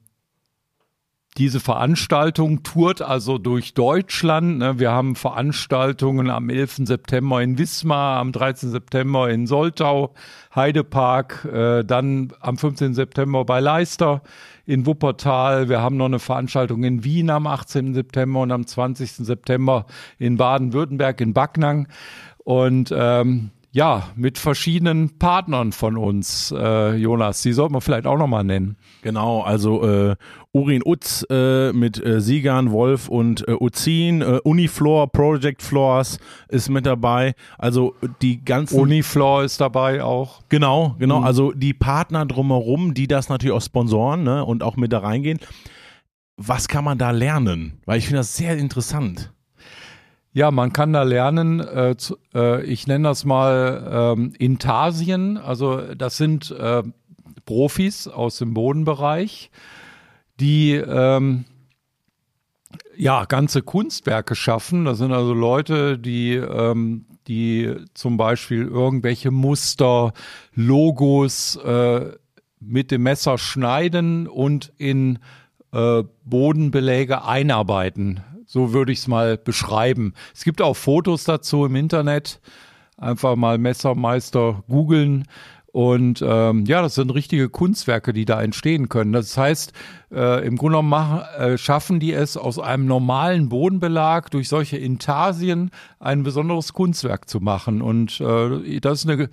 [1.39, 4.59] diese Veranstaltung tourt also durch Deutschland.
[4.59, 4.79] Ne?
[4.79, 6.83] Wir haben Veranstaltungen am 11.
[6.85, 8.71] September in Wismar, am 13.
[8.71, 10.13] September in Soltau,
[10.55, 12.93] Heidepark, äh, dann am 15.
[12.93, 14.23] September bei Leister
[14.67, 15.71] in Wuppertal.
[15.71, 17.95] Wir haben noch eine Veranstaltung in Wien am 18.
[17.95, 19.13] September und am 20.
[19.25, 19.87] September
[20.19, 21.89] in Baden-Württemberg in Backnang.
[22.45, 27.41] Und ähm, ja, mit verschiedenen Partnern von uns, äh, Jonas.
[27.41, 28.77] Die sollten wir vielleicht auch nochmal nennen.
[29.01, 30.17] Genau, also äh,
[30.53, 36.69] Urin Utz äh, mit äh, Siegern, Wolf und äh, Uzin, äh, Uniflor, Project Floors ist
[36.69, 37.35] mit dabei.
[37.57, 38.79] Also die ganzen.
[38.79, 40.43] Uniflor ist dabei auch.
[40.51, 41.21] Genau, genau.
[41.21, 41.27] Mhm.
[41.27, 45.39] Also die Partner drumherum, die das natürlich auch sponsoren ne, und auch mit da reingehen.
[46.37, 47.81] Was kann man da lernen?
[47.87, 49.33] Weil ich finde das sehr interessant.
[50.33, 55.95] Ja, man kann da lernen, äh, zu, äh, ich nenne das mal ähm, Intarsien, also
[55.95, 56.83] das sind äh,
[57.45, 59.51] Profis aus dem Bodenbereich,
[60.41, 61.45] die ähm,
[62.97, 64.85] ja ganze Kunstwerke schaffen.
[64.85, 70.13] Das sind also Leute, die ähm, die zum Beispiel irgendwelche Muster,
[70.55, 72.13] Logos äh,
[72.61, 75.19] mit dem Messer schneiden und in
[75.73, 78.21] äh, Bodenbeläge einarbeiten.
[78.53, 80.13] So würde ich es mal beschreiben.
[80.35, 82.39] Es gibt auch Fotos dazu im Internet.
[82.99, 85.25] Einfach mal Messermeister googeln.
[85.69, 89.15] Und ähm, ja, das sind richtige Kunstwerke, die da entstehen können.
[89.15, 89.73] Das heißt,
[90.13, 94.77] äh, im Grunde genommen machen, äh, schaffen die es aus einem normalen Bodenbelag durch solche
[94.77, 97.81] Intarsien ein besonderes Kunstwerk zu machen.
[97.81, 99.31] Und äh, das ist eine,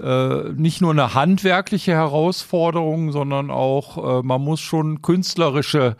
[0.00, 5.96] äh, nicht nur eine handwerkliche Herausforderung, sondern auch, äh, man muss schon künstlerische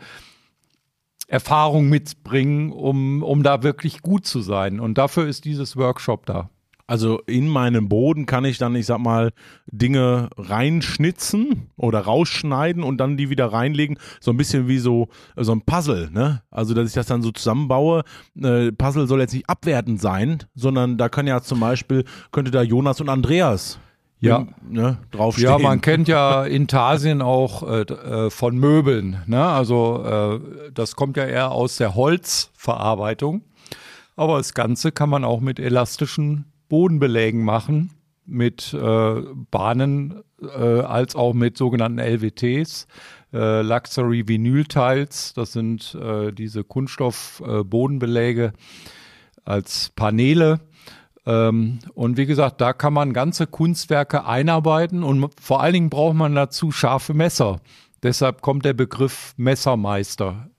[1.31, 4.81] Erfahrung mitbringen, um, um da wirklich gut zu sein.
[4.81, 6.49] Und dafür ist dieses Workshop da.
[6.87, 9.31] Also in meinem Boden kann ich dann, ich sag mal,
[9.65, 13.97] Dinge reinschnitzen oder rausschneiden und dann die wieder reinlegen.
[14.19, 16.41] So ein bisschen wie so, so ein Puzzle, ne?
[16.51, 18.03] Also, dass ich das dann so zusammenbaue.
[18.37, 22.61] Äh, Puzzle soll jetzt nicht abwertend sein, sondern da kann ja zum Beispiel, könnte da
[22.61, 23.79] Jonas und Andreas
[24.21, 24.47] ja.
[24.67, 25.49] Ne, draufstehen.
[25.49, 29.21] Ja, man kennt ja Intarsien auch äh, äh, von Möbeln.
[29.25, 29.43] Ne?
[29.43, 33.43] Also äh, das kommt ja eher aus der Holzverarbeitung.
[34.15, 37.91] Aber das Ganze kann man auch mit elastischen Bodenbelägen machen,
[38.25, 42.87] mit äh, Bahnen äh, als auch mit sogenannten LWTs.
[43.33, 45.97] Äh, Luxury Vinyl Tiles, das sind
[46.37, 48.53] diese Kunststoff-Bodenbeläge
[49.43, 50.59] als Paneele
[51.23, 56.33] und wie gesagt, da kann man ganze Kunstwerke einarbeiten und vor allen Dingen braucht man
[56.33, 57.61] dazu scharfe Messer.
[58.01, 60.49] Deshalb kommt der Begriff Messermeister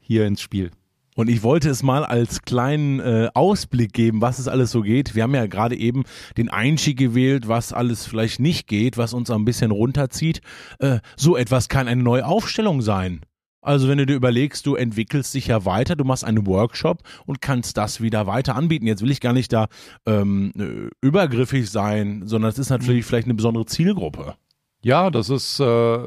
[0.00, 0.70] hier ins Spiel.
[1.14, 5.14] Und ich wollte es mal als kleinen äh, Ausblick geben, was es alles so geht.
[5.14, 6.04] Wir haben ja gerade eben
[6.38, 10.40] den Einstieg gewählt, was alles vielleicht nicht geht, was uns ein bisschen runterzieht.
[10.78, 13.20] Äh, so etwas kann eine neue Aufstellung sein.
[13.62, 17.40] Also wenn du dir überlegst, du entwickelst dich ja weiter, du machst einen Workshop und
[17.40, 18.86] kannst das wieder weiter anbieten.
[18.88, 19.68] Jetzt will ich gar nicht da
[20.04, 23.08] ähm, äh, übergriffig sein, sondern es ist natürlich mhm.
[23.08, 24.34] vielleicht eine besondere Zielgruppe.
[24.82, 25.98] Ja, das ist äh,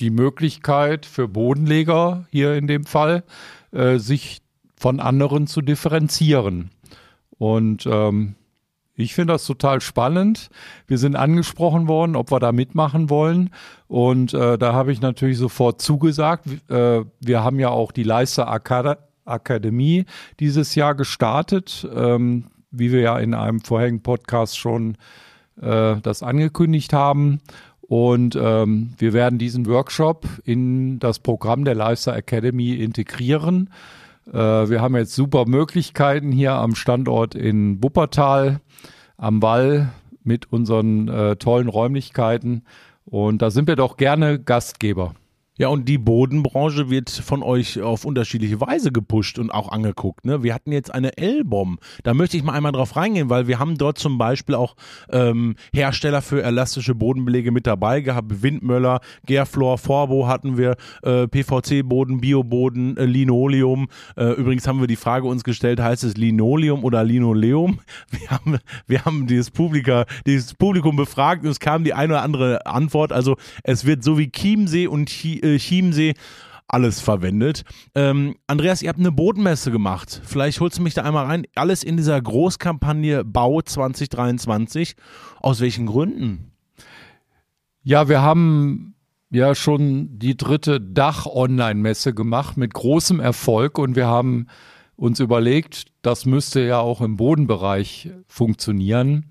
[0.00, 3.22] die Möglichkeit für Bodenleger hier in dem Fall,
[3.70, 4.42] äh, sich
[4.76, 6.70] von anderen zu differenzieren.
[7.38, 8.34] Und ähm,
[9.02, 10.50] ich finde das total spannend.
[10.86, 13.50] Wir sind angesprochen worden, ob wir da mitmachen wollen.
[13.88, 16.46] Und äh, da habe ich natürlich sofort zugesagt.
[16.70, 20.04] Äh, wir haben ja auch die Leister Akad Akademie
[20.40, 24.96] dieses Jahr gestartet, ähm, wie wir ja in einem vorherigen Podcast schon
[25.60, 27.40] äh, das angekündigt haben.
[27.82, 33.70] Und ähm, wir werden diesen Workshop in das Programm der Leister Academy integrieren.
[34.26, 38.60] Äh, wir haben jetzt super Möglichkeiten hier am Standort in Wuppertal
[39.16, 39.92] am Wall
[40.24, 42.64] mit unseren äh, tollen Räumlichkeiten.
[43.04, 45.14] Und da sind wir doch gerne Gastgeber.
[45.58, 50.24] Ja, und die Bodenbranche wird von euch auf unterschiedliche Weise gepusht und auch angeguckt.
[50.24, 50.42] Ne?
[50.42, 51.78] Wir hatten jetzt eine L-Bomb.
[52.04, 54.76] Da möchte ich mal einmal drauf reingehen, weil wir haben dort zum Beispiel auch
[55.10, 58.42] ähm, Hersteller für elastische Bodenbelege mit dabei gehabt.
[58.42, 63.88] Windmöller, Gerflor, Forbo hatten wir, äh, PVC-Boden, Bioboden, äh, Linoleum.
[64.16, 67.80] Äh, übrigens haben wir die Frage uns gestellt, heißt es Linoleum oder Linoleum?
[68.10, 72.22] Wir haben, wir haben dieses, Publika, dieses Publikum befragt und es kam die eine oder
[72.22, 73.12] andere Antwort.
[73.12, 76.14] Also es wird so wie Chiemsee und Chi äh, Chiemsee
[76.72, 77.64] alles verwendet.
[77.94, 80.22] Ähm, Andreas, ihr habt eine Bodenmesse gemacht.
[80.24, 81.44] Vielleicht holst du mich da einmal rein.
[81.54, 84.96] Alles in dieser Großkampagne Bau 2023.
[85.40, 86.52] Aus welchen Gründen?
[87.82, 88.94] Ja, wir haben
[89.30, 94.46] ja schon die dritte Dach-Online-Messe gemacht mit großem Erfolg und wir haben
[94.96, 99.26] uns überlegt, das müsste ja auch im Bodenbereich funktionieren.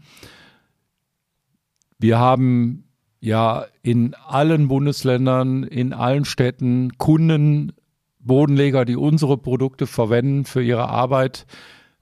[1.97, 2.90] Wir haben
[3.21, 7.71] ja in allen Bundesländern, in allen Städten Kunden,
[8.19, 11.45] Bodenleger, die unsere Produkte verwenden für ihre Arbeit.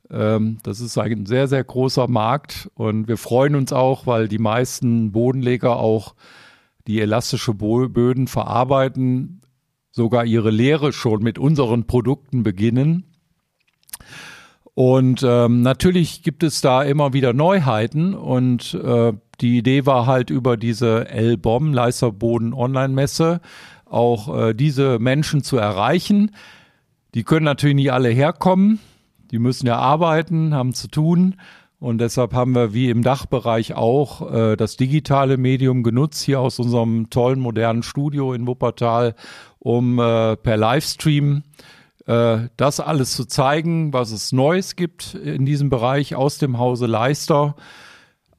[0.09, 4.39] Ähm, das ist ein sehr, sehr großer Markt und wir freuen uns auch, weil die
[4.39, 6.15] meisten Bodenleger auch
[6.87, 9.41] die elastische Böden verarbeiten,
[9.91, 13.03] sogar ihre Lehre schon mit unseren Produkten beginnen.
[14.73, 20.29] Und ähm, natürlich gibt es da immer wieder Neuheiten und äh, die Idee war halt
[20.29, 23.41] über diese L-Bomb, Leisterboden Online-Messe,
[23.85, 26.31] auch äh, diese Menschen zu erreichen.
[27.13, 28.79] Die können natürlich nicht alle herkommen.
[29.31, 31.35] Die müssen ja arbeiten, haben zu tun.
[31.79, 36.59] Und deshalb haben wir wie im Dachbereich auch äh, das digitale Medium genutzt, hier aus
[36.59, 39.15] unserem tollen modernen Studio in Wuppertal,
[39.59, 41.43] um äh, per Livestream
[42.05, 46.85] äh, das alles zu zeigen, was es Neues gibt in diesem Bereich aus dem Hause
[46.85, 47.55] Leister.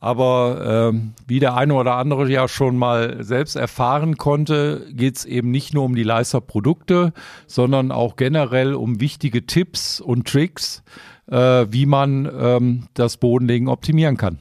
[0.00, 5.24] Aber ähm, wie der eine oder andere ja schon mal selbst erfahren konnte, geht es
[5.26, 7.12] eben nicht nur um die Leister-Produkte,
[7.46, 10.82] sondern auch generell um wichtige Tipps und Tricks,
[11.30, 14.38] äh, wie man ähm, das Bodenlegen optimieren kann.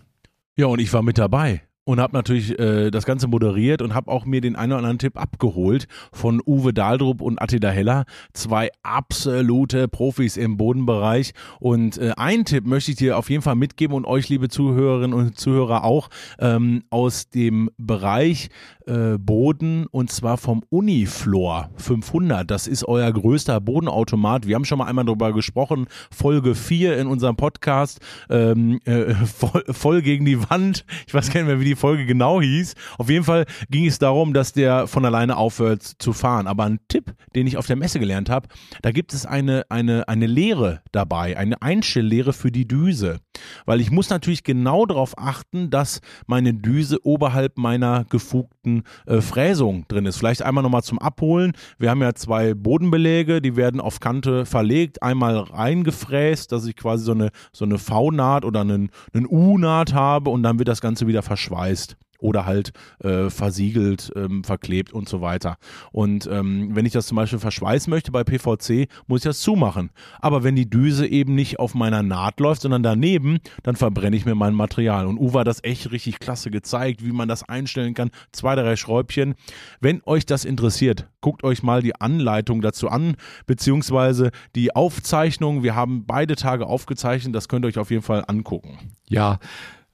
[0.55, 4.11] Ja, und ich war mit dabei und habe natürlich äh, das Ganze moderiert und habe
[4.11, 8.69] auch mir den einen oder anderen Tipp abgeholt von Uwe Daldrup und Attila Heller, zwei
[8.83, 11.33] absolute Profis im Bodenbereich.
[11.59, 15.17] Und äh, einen Tipp möchte ich dir auf jeden Fall mitgeben und euch, liebe Zuhörerinnen
[15.17, 18.49] und Zuhörer, auch ähm, aus dem Bereich
[18.89, 22.49] äh, Boden und zwar vom Uniflor 500.
[22.49, 24.47] Das ist euer größter Bodenautomat.
[24.47, 27.99] Wir haben schon mal einmal darüber gesprochen, Folge 4 in unserem Podcast,
[28.29, 30.85] ähm, äh, voll, voll gegen die Wand.
[31.07, 32.73] Ich weiß gar nicht mehr, wie die Folge genau hieß.
[32.97, 36.47] Auf jeden Fall ging es darum, dass der von alleine aufhört zu fahren.
[36.47, 38.47] Aber ein Tipp, den ich auf der Messe gelernt habe,
[38.81, 43.19] da gibt es eine, eine, eine Lehre dabei, eine Einstelllehre für die Düse.
[43.65, 49.85] Weil ich muss natürlich genau darauf achten, dass meine Düse oberhalb meiner gefugten äh, Fräsung
[49.87, 50.17] drin ist.
[50.17, 51.53] Vielleicht einmal nochmal zum Abholen.
[51.77, 57.03] Wir haben ja zwei Bodenbeläge, die werden auf Kante verlegt, einmal reingefräst, dass ich quasi
[57.03, 61.07] so eine, so eine V-Naht oder einen, einen U-Naht habe und dann wird das Ganze
[61.07, 65.57] wieder verschweißt oder halt äh, versiegelt, ähm, verklebt und so weiter.
[65.91, 69.89] Und ähm, wenn ich das zum Beispiel verschweißen möchte bei PVC, muss ich das zumachen.
[70.19, 74.25] Aber wenn die Düse eben nicht auf meiner Naht läuft, sondern daneben, dann verbrenne ich
[74.25, 75.07] mir mein Material.
[75.07, 78.11] Und Uwe hat das echt richtig klasse gezeigt, wie man das einstellen kann.
[78.31, 79.35] Zwei, drei Schräubchen.
[79.79, 85.63] Wenn euch das interessiert, guckt euch mal die Anleitung dazu an, beziehungsweise die Aufzeichnung.
[85.63, 88.77] Wir haben beide Tage aufgezeichnet, das könnt ihr euch auf jeden Fall angucken.
[89.07, 89.39] Ja,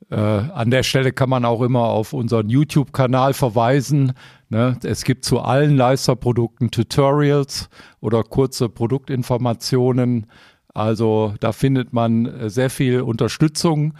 [0.09, 4.13] äh, an der Stelle kann man auch immer auf unseren YouTube-Kanal verweisen.
[4.49, 4.77] Ne?
[4.83, 7.69] Es gibt zu allen Leisterprodukten Tutorials
[8.01, 10.27] oder kurze Produktinformationen.
[10.73, 13.93] Also da findet man sehr viel Unterstützung,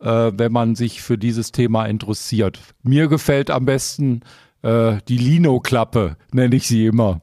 [0.00, 2.60] äh, wenn man sich für dieses Thema interessiert.
[2.82, 7.18] Mir gefällt am besten äh, die Lino-Klappe, nenne ich sie immer.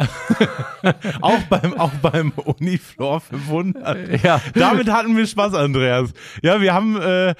[1.21, 4.23] auch beim, auch beim Uniflor 500.
[4.23, 4.41] Ja.
[4.55, 6.13] Damit hatten wir Spaß, Andreas.
[6.41, 7.35] Ja, wir haben, äh,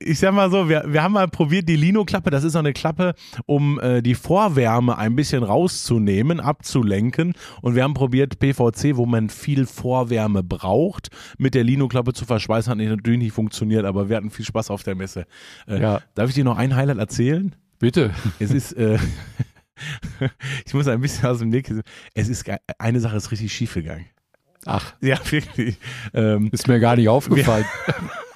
[0.00, 2.72] ich sag mal so, wir, wir haben mal probiert, die Lino-Klappe, das ist so eine
[2.72, 3.14] Klappe,
[3.46, 7.34] um äh, die Vorwärme ein bisschen rauszunehmen, abzulenken.
[7.60, 12.70] Und wir haben probiert, PVC, wo man viel Vorwärme braucht, mit der Lino-Klappe zu verschweißen,
[12.70, 15.26] hat natürlich nicht funktioniert, aber wir hatten viel Spaß auf der Messe.
[15.66, 16.00] Äh, ja.
[16.14, 17.54] Darf ich dir noch ein Highlight erzählen?
[17.78, 18.12] Bitte.
[18.38, 18.98] Es ist, äh,
[20.66, 21.82] ich muss ein bisschen aus dem Nächsten.
[22.14, 22.44] Es ist,
[22.78, 24.06] eine Sache ist richtig schief gegangen.
[24.66, 24.94] Ach.
[25.00, 25.78] Ja, wirklich.
[26.12, 27.64] Ähm, ist mir gar nicht aufgefallen.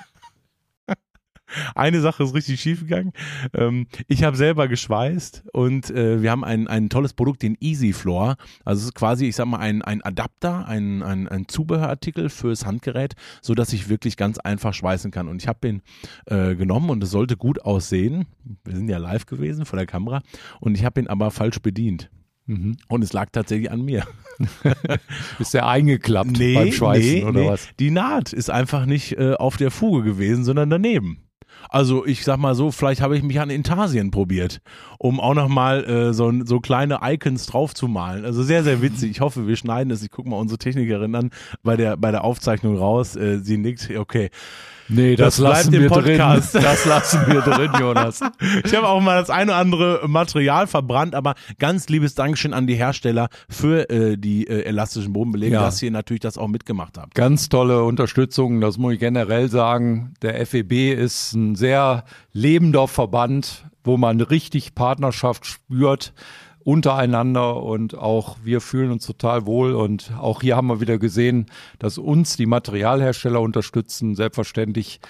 [1.75, 3.13] Eine Sache ist richtig schief gegangen.
[3.55, 7.93] Ähm, ich habe selber geschweißt und äh, wir haben ein, ein tolles Produkt, den Easy
[7.93, 8.37] Floor.
[8.65, 12.67] Also es ist quasi, ich sag mal, ein, ein Adapter, ein, ein, ein Zubehörartikel fürs
[12.67, 15.29] Handgerät, so dass ich wirklich ganz einfach schweißen kann.
[15.29, 15.83] Und ich habe den
[16.27, 18.27] äh, genommen und es sollte gut aussehen.
[18.65, 20.23] Wir sind ja live gewesen vor der Kamera
[20.61, 22.11] und ich habe ihn aber falsch bedient.
[22.47, 22.77] Mhm.
[22.89, 24.05] Und es lag tatsächlich an mir.
[25.39, 27.49] ist der eingeklappt nee, beim Schweißen nee, oder nee.
[27.49, 27.69] was?
[27.79, 31.19] Die Naht ist einfach nicht äh, auf der Fuge gewesen, sondern daneben.
[31.69, 34.61] Also ich sag mal so, vielleicht habe ich mich an Intarsien probiert,
[34.99, 38.25] um auch nochmal äh, so, so kleine Icons drauf zu malen.
[38.25, 39.11] Also sehr, sehr witzig.
[39.11, 40.03] Ich hoffe, wir schneiden es.
[40.03, 41.31] Ich gucke mal unsere Technikerin an
[41.63, 43.17] bei der, bei der Aufzeichnung raus.
[43.17, 44.31] Äh, sie nickt, okay.
[44.89, 46.55] Nee, das, das lassen wir Podcast.
[46.55, 46.63] drin.
[46.73, 48.21] Das lassen wir drin, Jonas.
[48.65, 52.67] Ich habe auch mal das eine oder andere Material verbrannt, aber ganz liebes Dankeschön an
[52.67, 55.63] die Hersteller für äh, die äh, elastischen Bodenbelege, ja.
[55.63, 57.15] dass ihr natürlich das auch mitgemacht habt.
[57.15, 60.15] Ganz tolle Unterstützung, das muss ich generell sagen.
[60.23, 66.13] Der FEB ist ein sehr lebender Verband, wo man richtig Partnerschaft spürt
[66.65, 71.47] untereinander und auch wir fühlen uns total wohl und auch hier haben wir wieder gesehen,
[71.79, 74.15] dass uns die Materialhersteller unterstützen.
[74.15, 75.01] Selbstverständlich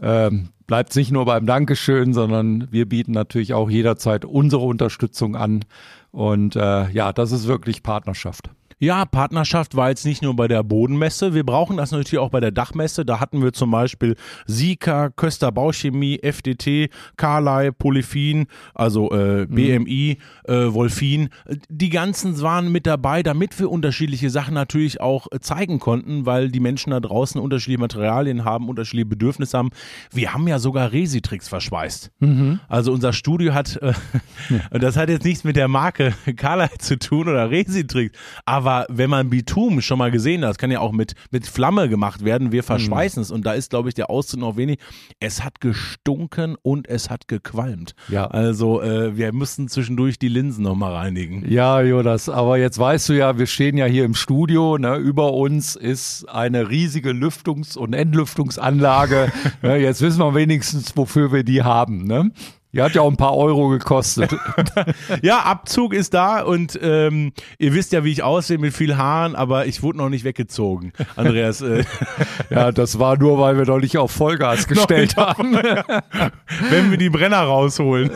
[0.00, 5.36] ähm, bleibt es nicht nur beim Dankeschön, sondern wir bieten natürlich auch jederzeit unsere Unterstützung
[5.36, 5.64] an
[6.10, 8.50] und äh, ja, das ist wirklich Partnerschaft.
[8.78, 11.32] Ja, Partnerschaft war jetzt nicht nur bei der Bodenmesse.
[11.32, 13.06] Wir brauchen das natürlich auch bei der Dachmesse.
[13.06, 14.16] Da hatten wir zum Beispiel
[14.46, 20.52] Sika, Köster Bauchemie, FDT, Carlei, Polyphin, also äh, BMI, mhm.
[20.52, 21.30] äh, Wolfin.
[21.70, 26.50] Die ganzen waren mit dabei, damit wir unterschiedliche Sachen natürlich auch äh, zeigen konnten, weil
[26.50, 29.70] die Menschen da draußen unterschiedliche Materialien haben, unterschiedliche Bedürfnisse haben.
[30.12, 32.10] Wir haben ja sogar Resitrix verschweißt.
[32.18, 32.60] Mhm.
[32.68, 33.94] Also unser Studio hat, äh,
[34.50, 34.78] ja.
[34.78, 38.14] das hat jetzt nichts mit der Marke Carlei zu tun oder Resitrix,
[38.44, 41.46] aber aber wenn man Bitum schon mal gesehen hat, das kann ja auch mit, mit
[41.46, 43.22] Flamme gemacht werden, wir verschweißen mhm.
[43.22, 44.78] es und da ist, glaube ich, der Auszug noch wenig.
[45.20, 47.94] Es hat gestunken und es hat gequalmt.
[48.08, 48.26] Ja.
[48.26, 51.48] Also äh, wir müssen zwischendurch die Linsen nochmal reinigen.
[51.48, 54.96] Ja, Jonas, aber jetzt weißt du ja, wir stehen ja hier im Studio, ne?
[54.96, 59.32] über uns ist eine riesige Lüftungs- und Entlüftungsanlage.
[59.62, 59.76] ne?
[59.76, 62.04] Jetzt wissen wir wenigstens, wofür wir die haben.
[62.04, 62.32] Ne?
[62.76, 64.36] Die hat ja auch ein paar Euro gekostet.
[65.22, 69.34] ja, Abzug ist da und ähm, ihr wisst ja, wie ich aussehe mit viel Haaren,
[69.34, 71.62] aber ich wurde noch nicht weggezogen, Andreas.
[71.62, 71.84] Äh.
[72.50, 75.54] ja, das war nur, weil wir noch nicht auf Vollgas gestellt haben.
[76.68, 78.10] Wenn wir die Brenner rausholen.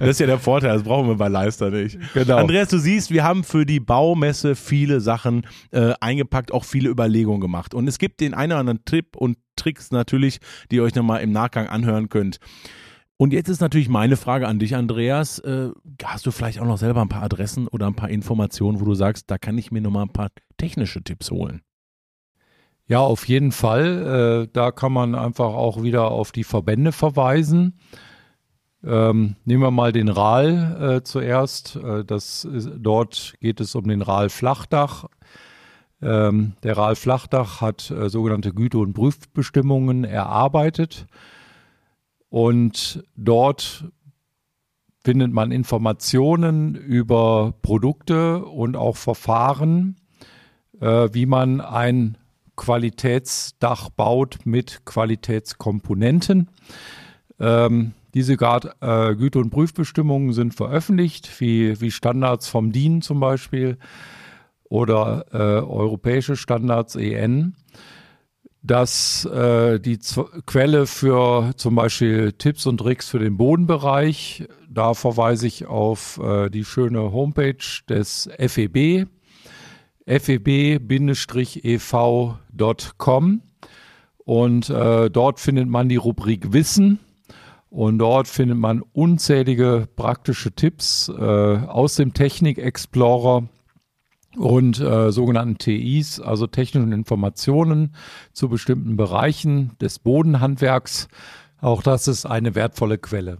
[0.00, 1.96] das ist ja der Vorteil, das brauchen wir bei Leister nicht.
[2.12, 2.38] Genau.
[2.38, 7.40] Andreas, du siehst, wir haben für die Baumesse viele Sachen äh, eingepackt, auch viele Überlegungen
[7.40, 7.72] gemacht.
[7.72, 10.40] Und es gibt den einen oder anderen Tipp und Tricks natürlich,
[10.72, 12.40] die ihr euch nochmal im Nachgang anhören könnt.
[13.16, 15.38] Und jetzt ist natürlich meine Frage an dich, Andreas.
[15.38, 15.70] Äh,
[16.02, 18.94] hast du vielleicht auch noch selber ein paar Adressen oder ein paar Informationen, wo du
[18.94, 21.62] sagst, da kann ich mir nochmal ein paar technische Tipps holen?
[22.86, 24.46] Ja, auf jeden Fall.
[24.46, 27.78] Äh, da kann man einfach auch wieder auf die Verbände verweisen.
[28.82, 31.76] Ähm, nehmen wir mal den RAL äh, zuerst.
[31.76, 35.06] Äh, das ist, dort geht es um den RAL Flachdach.
[36.02, 41.06] Ähm, der RAL Flachdach hat äh, sogenannte Güte- und Prüfbestimmungen erarbeitet.
[42.34, 43.84] Und dort
[45.04, 50.00] findet man Informationen über Produkte und auch Verfahren,
[50.80, 52.18] äh, wie man ein
[52.56, 56.48] Qualitätsdach baut mit Qualitätskomponenten.
[57.38, 63.20] Ähm, diese Grad, äh, Güte- und Prüfbestimmungen sind veröffentlicht, wie, wie Standards vom DIN zum
[63.20, 63.78] Beispiel
[64.64, 67.54] oder äh, europäische Standards EN
[68.64, 74.94] dass äh, die Z Quelle für zum Beispiel Tipps und Tricks für den Bodenbereich, da
[74.94, 77.58] verweise ich auf äh, die schöne Homepage
[77.88, 79.06] des FEB,
[80.06, 81.02] feb-ev.com
[84.24, 86.98] und äh, dort findet man die Rubrik Wissen.
[87.68, 93.48] Und dort findet man unzählige praktische Tipps äh, aus dem Technik Explorer
[94.36, 97.94] und äh, sogenannten TIs, also technischen Informationen
[98.32, 101.08] zu bestimmten Bereichen des Bodenhandwerks.
[101.60, 103.38] Auch das ist eine wertvolle Quelle.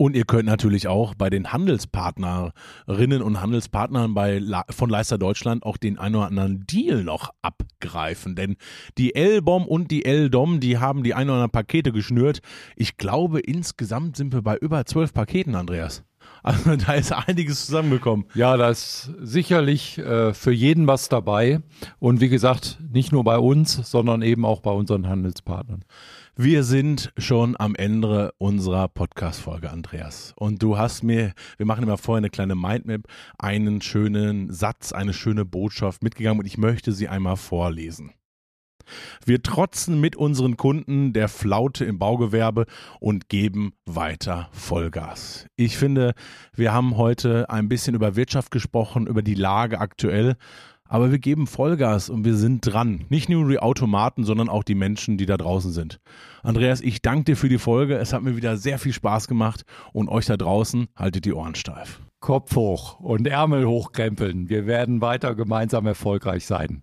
[0.00, 5.76] Und ihr könnt natürlich auch bei den Handelspartnerinnen und Handelspartnern bei, von Leister Deutschland auch
[5.76, 8.36] den einen oder anderen Deal noch abgreifen.
[8.36, 8.56] Denn
[8.96, 12.42] die L-Bom und die L-Dom, die haben die ein oder anderen Pakete geschnürt.
[12.76, 16.04] Ich glaube, insgesamt sind wir bei über zwölf Paketen, Andreas.
[16.42, 18.26] Also da ist einiges zusammengekommen.
[18.34, 21.60] Ja, da ist sicherlich äh, für jeden was dabei.
[21.98, 25.84] Und wie gesagt, nicht nur bei uns, sondern eben auch bei unseren Handelspartnern.
[26.36, 30.34] Wir sind schon am Ende unserer Podcast-Folge, Andreas.
[30.36, 33.08] Und du hast mir, wir machen immer vorher eine kleine Mindmap,
[33.38, 38.12] einen schönen Satz, eine schöne Botschaft mitgegangen und ich möchte sie einmal vorlesen.
[39.24, 42.66] Wir trotzen mit unseren Kunden der Flaute im Baugewerbe
[43.00, 45.46] und geben weiter Vollgas.
[45.56, 46.14] Ich finde,
[46.54, 50.36] wir haben heute ein bisschen über Wirtschaft gesprochen, über die Lage aktuell.
[50.90, 53.04] Aber wir geben Vollgas und wir sind dran.
[53.10, 56.00] Nicht nur die Automaten, sondern auch die Menschen, die da draußen sind.
[56.42, 57.98] Andreas, ich danke dir für die Folge.
[57.98, 61.54] Es hat mir wieder sehr viel Spaß gemacht und euch da draußen haltet die Ohren
[61.54, 62.00] steif.
[62.20, 64.48] Kopf hoch und Ärmel hochkrempeln.
[64.48, 66.82] Wir werden weiter gemeinsam erfolgreich sein.